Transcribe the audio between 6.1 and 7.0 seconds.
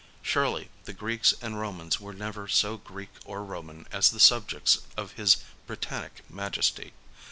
Majesty.